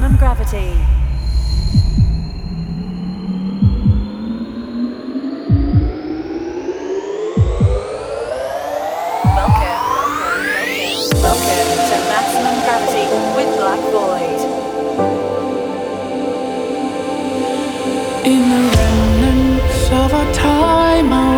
[0.00, 0.70] maximum gravity.
[9.36, 13.04] Welcome, welcome, welcome, to Maximum Gravity
[13.36, 14.40] with Black Void.
[18.24, 21.29] In the remnants of our time,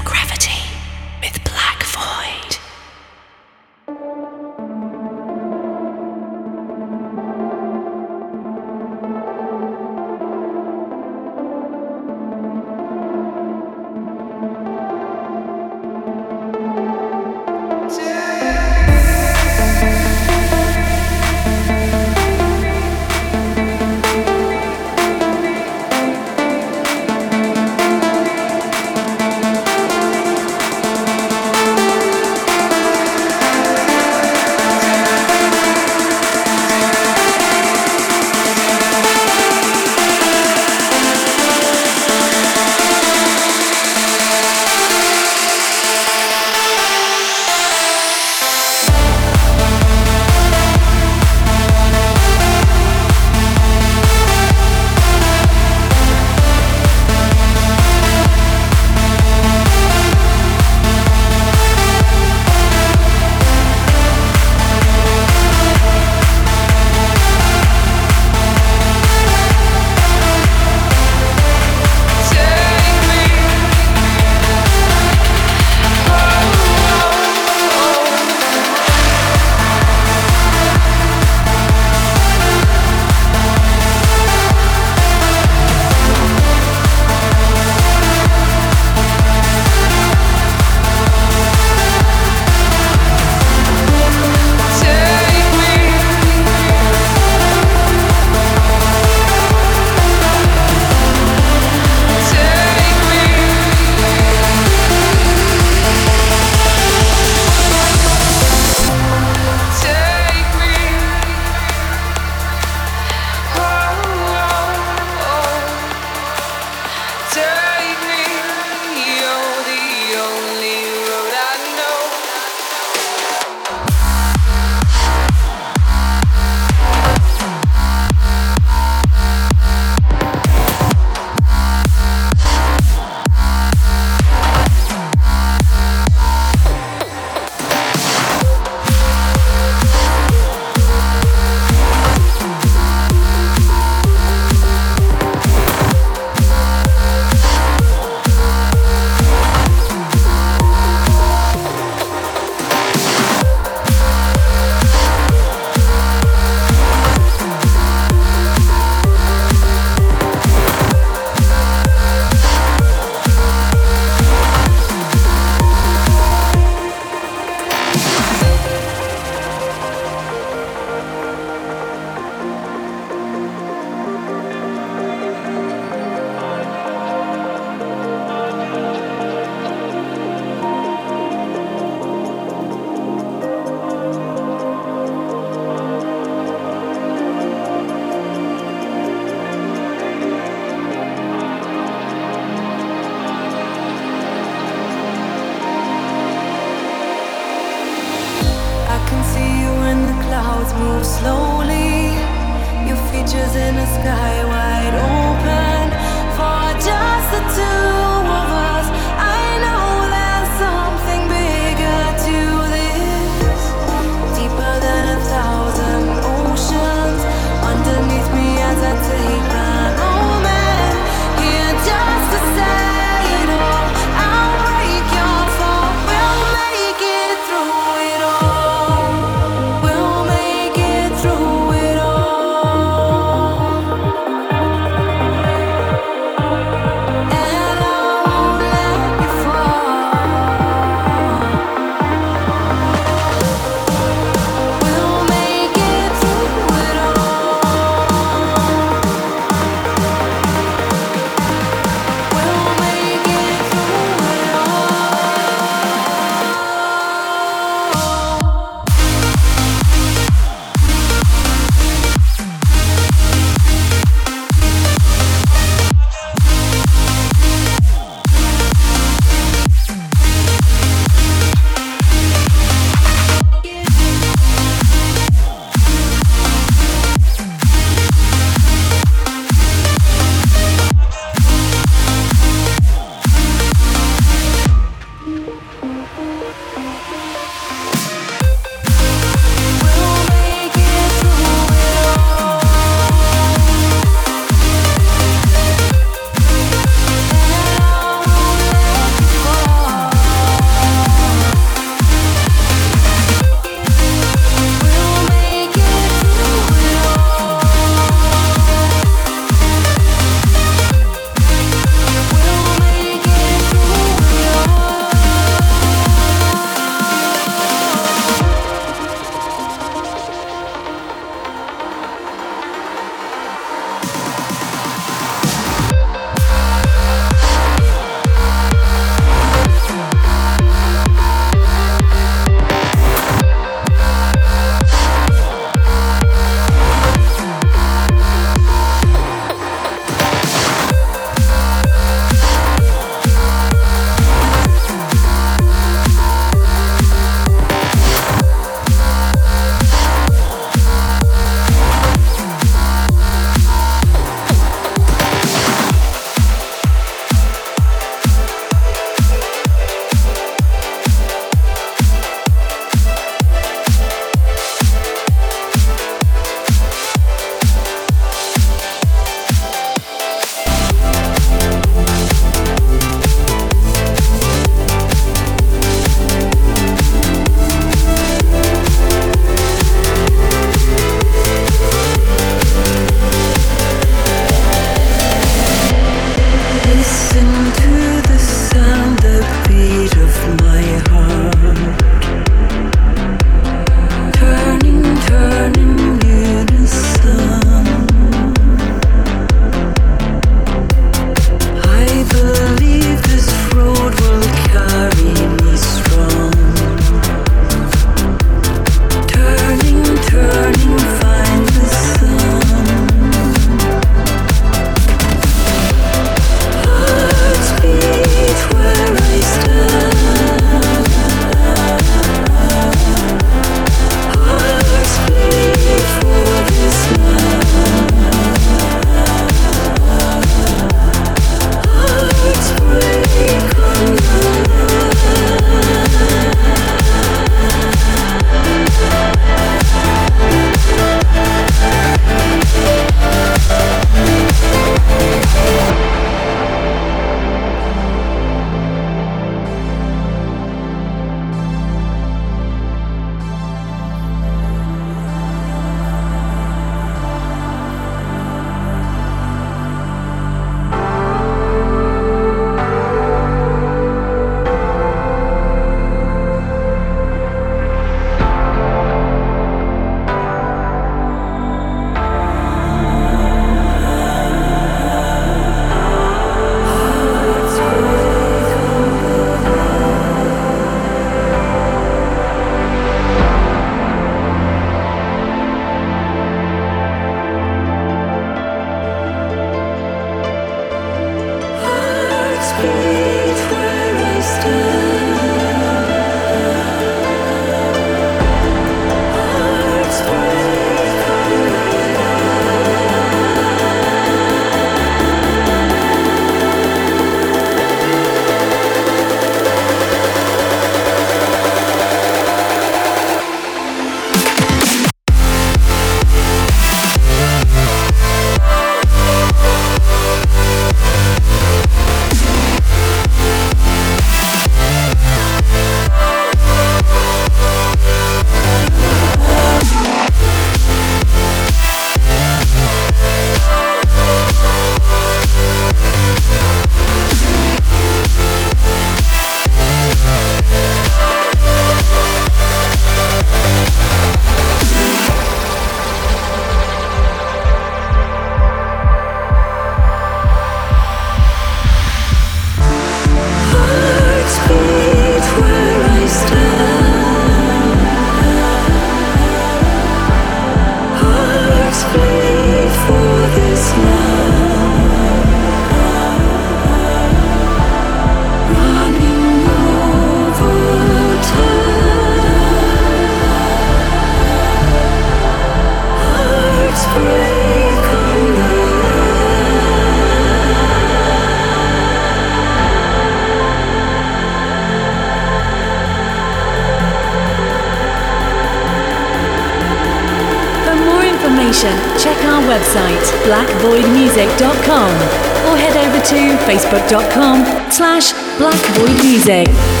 [594.63, 600.00] or head over to facebook.com slash blackvoidmusic.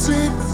[0.00, 0.49] Sweet.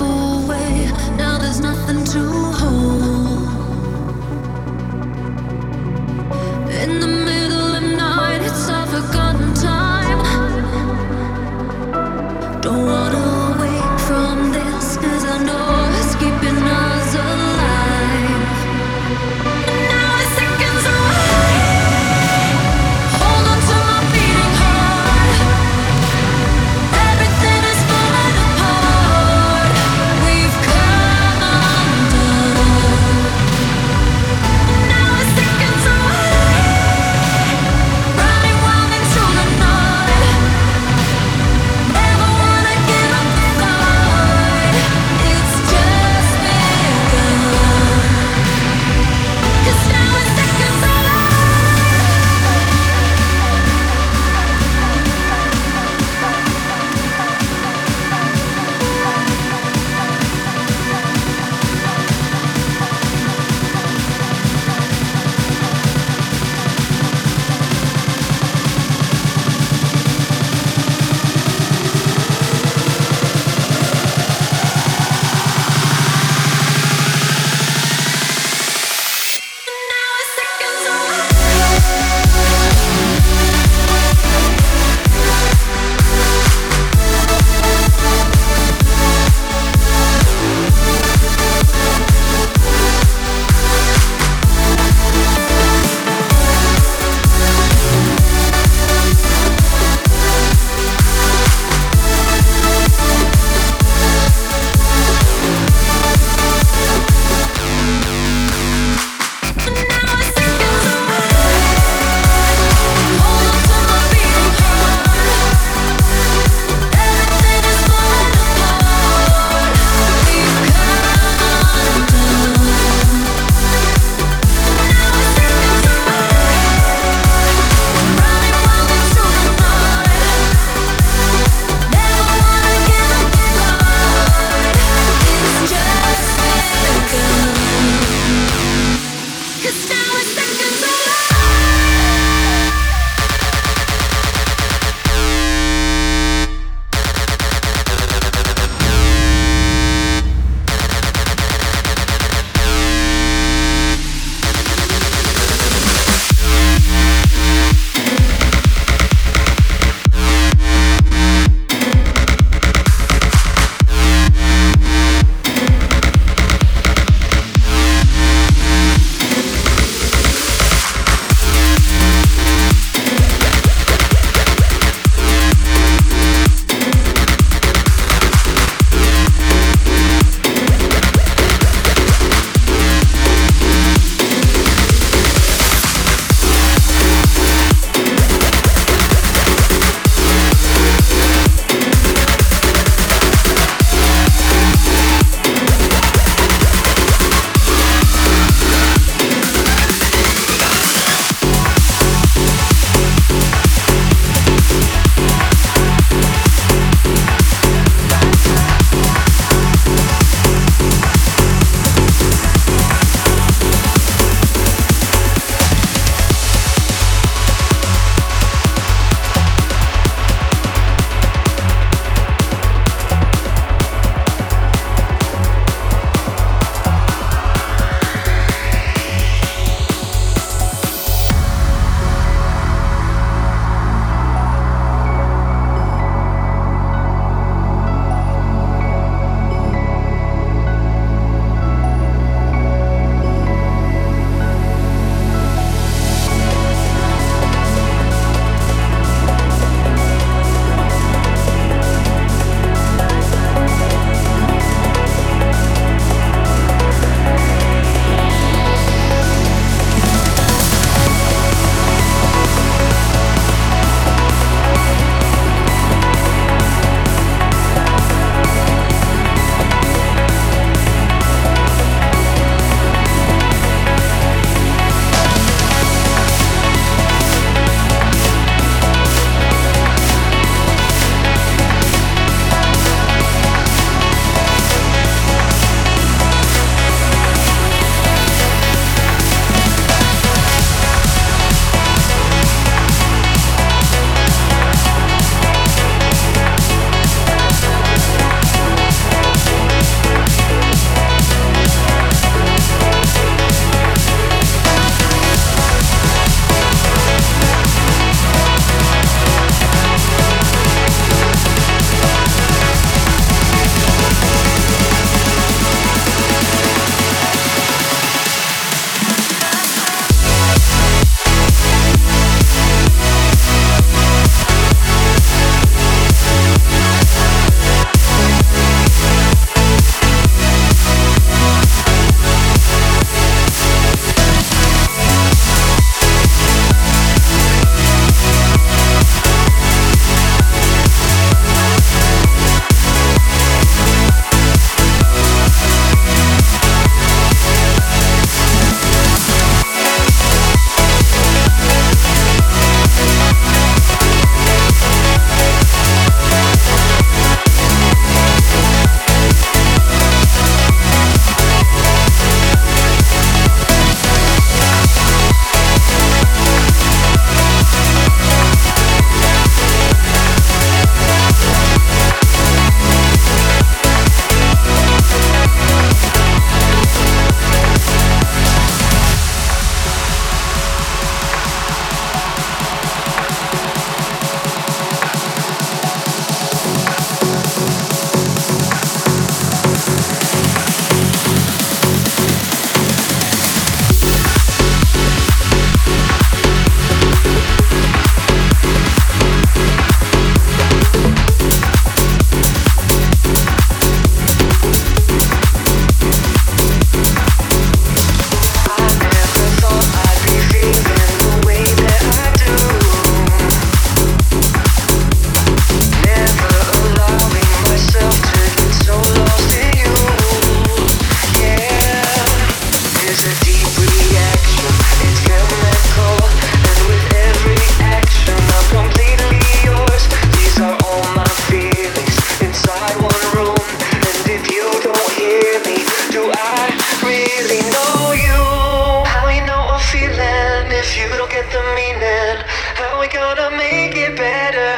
[441.57, 442.37] the meaning?
[442.77, 444.77] How we gonna make it better?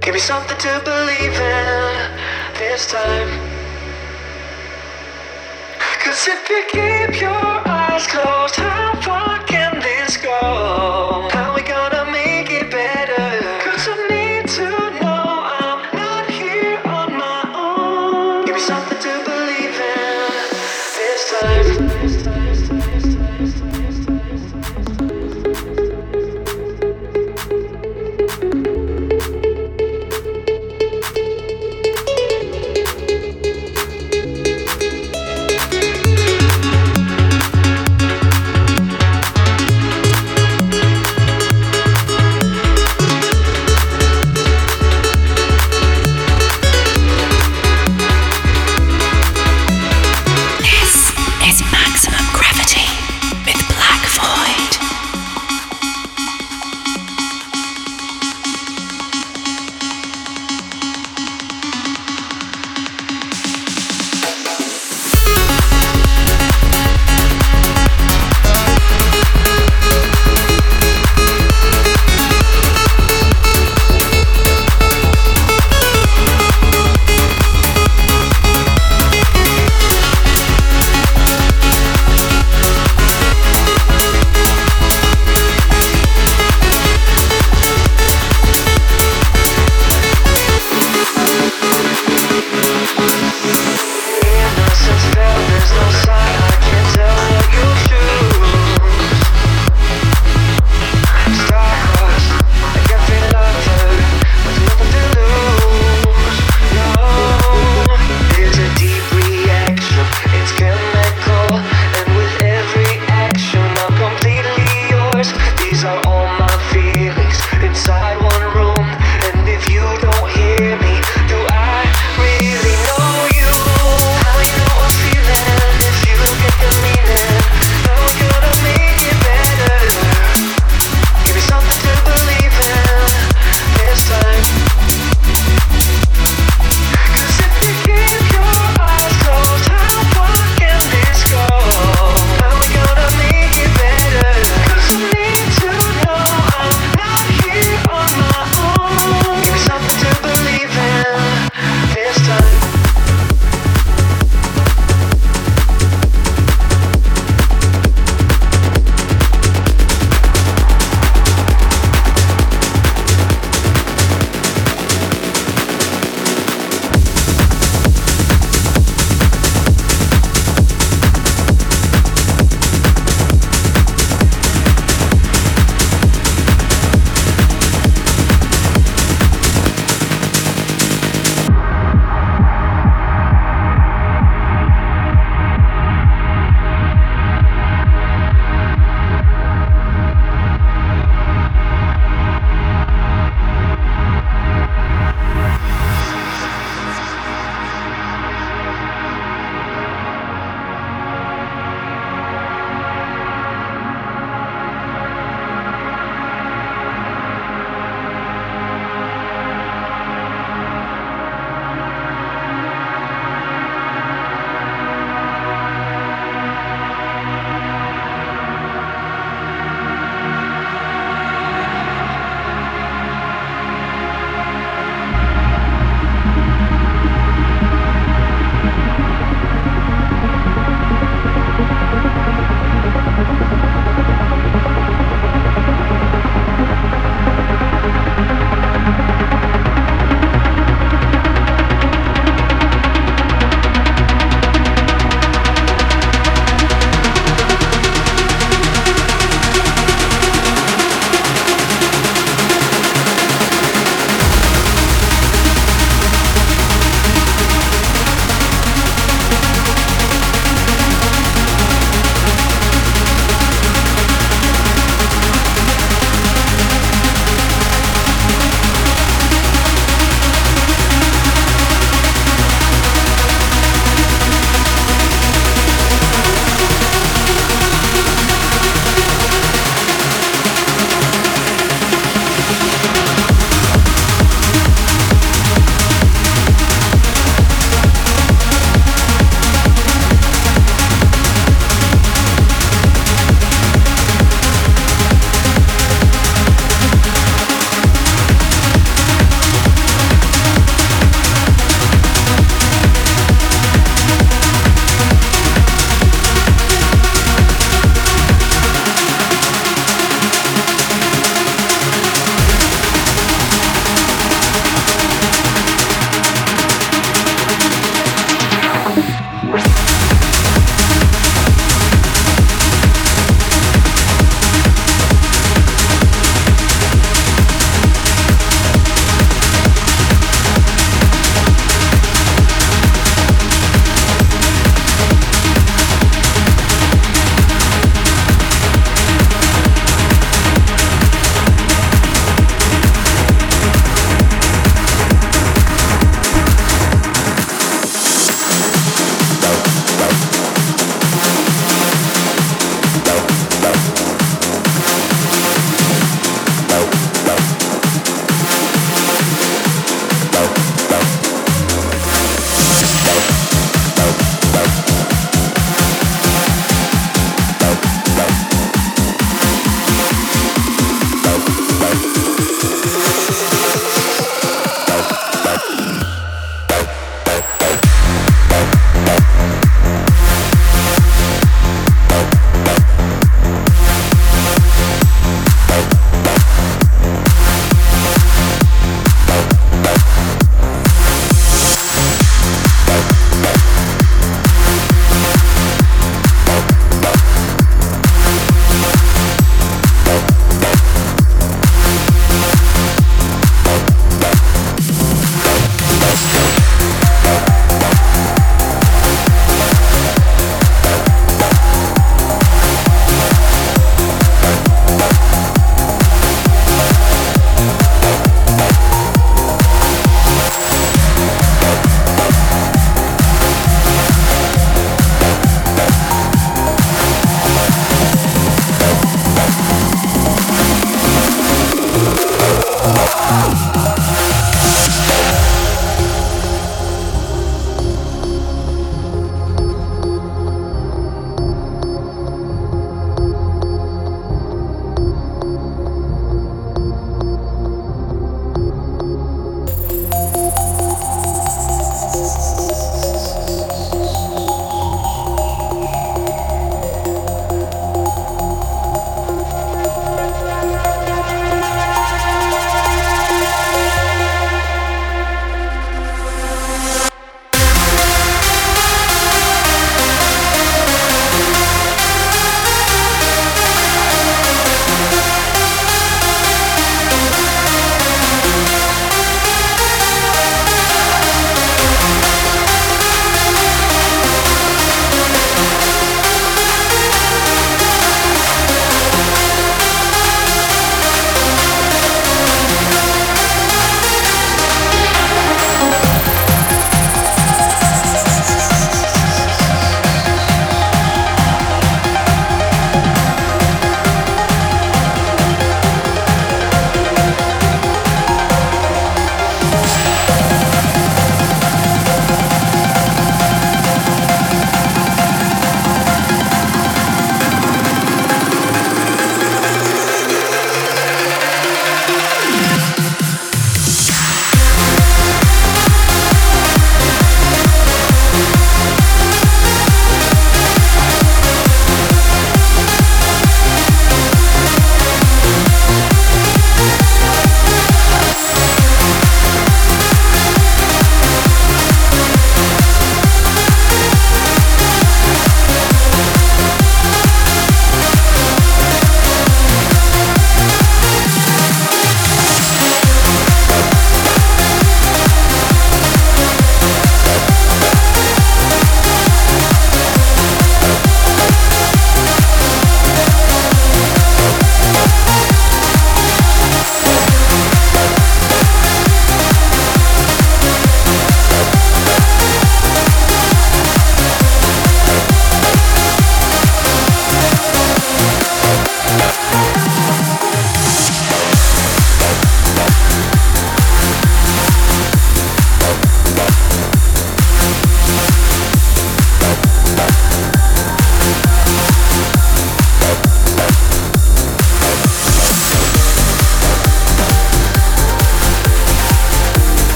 [0.00, 1.92] Give me something to believe in
[2.60, 3.30] this time.
[6.02, 8.55] Cause if you keep your eyes closed,